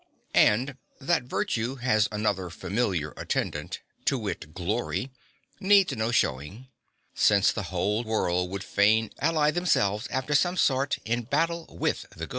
[0.33, 5.11] And that virtue has another familiar attendant to wit, glory
[5.59, 6.69] needs no showing,
[7.13, 12.25] since the whole world would fain ally themselves after some sort in battle with the
[12.25, 12.29] good.